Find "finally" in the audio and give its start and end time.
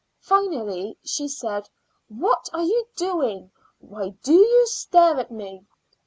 0.23-0.97